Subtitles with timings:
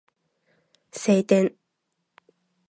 [0.91, 1.55] 晴天